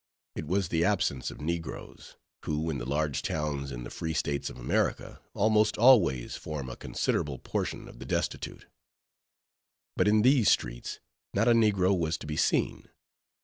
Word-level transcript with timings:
It 0.35 0.47
was 0.47 0.69
the 0.69 0.83
absence 0.83 1.29
of 1.29 1.41
negroes; 1.41 2.17
who 2.45 2.71
in 2.71 2.79
the 2.79 2.87
large 2.87 3.21
towns 3.21 3.71
in 3.71 3.83
the 3.83 3.91
"free 3.91 4.15
states" 4.15 4.49
of 4.49 4.57
America, 4.57 5.21
almost 5.35 5.77
always 5.77 6.35
form 6.35 6.69
a 6.69 6.75
considerable 6.75 7.37
portion 7.37 7.87
of 7.87 7.99
the 7.99 8.05
destitute. 8.07 8.65
But 9.95 10.07
in 10.07 10.23
these 10.23 10.49
streets, 10.49 10.99
not 11.35 11.47
a 11.47 11.51
negro 11.53 11.95
was 11.95 12.17
to 12.17 12.25
be 12.25 12.35
seen. 12.35 12.89